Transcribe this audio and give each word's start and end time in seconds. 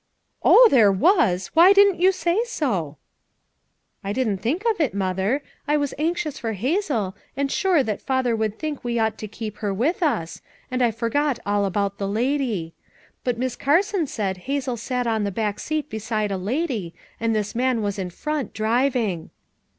"Oh, 0.41 0.67
there 0.71 0.91
was! 0.91 1.51
why 1.53 1.73
didn't 1.73 1.99
you 2.01 2.11
say 2.11 2.43
so?" 2.45 2.97
"I 4.03 4.11
didn't 4.13 4.37
think 4.39 4.65
of 4.67 4.81
it, 4.81 4.95
Mother; 4.95 5.43
I 5.67 5.77
was 5.77 5.93
anxious 5.99 6.39
for 6.39 6.53
Hazel, 6.53 7.15
and 7.37 7.51
sure 7.51 7.83
that 7.83 8.01
father 8.01 8.35
would 8.35 8.57
think 8.57 8.83
we 8.83 8.97
ought 8.97 9.19
to 9.19 9.27
keep 9.27 9.57
her 9.57 9.71
with 9.71 10.01
us, 10.01 10.41
and 10.71 10.81
I 10.81 10.89
forgot 10.89 11.37
all 11.45 11.65
about 11.65 11.99
the 11.99 12.07
lady; 12.07 12.73
but 13.23 13.37
Miss 13.37 13.55
Carson 13.55 14.07
said 14.07 14.37
Hazel 14.49 14.75
sat 14.75 15.05
on 15.05 15.23
the 15.23 15.29
back 15.29 15.59
seat 15.59 15.87
beside 15.87 16.31
a 16.31 16.35
lady 16.37 16.95
and 17.19 17.35
this 17.35 17.53
man 17.53 17.83
was 17.83 17.99
in 17.99 18.09
front, 18.09 18.55
driving." 18.55 19.29